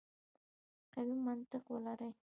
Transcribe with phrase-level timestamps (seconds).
[0.93, 2.09] قوي منطق ولري.